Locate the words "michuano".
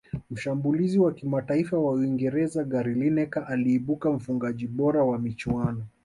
5.19-5.85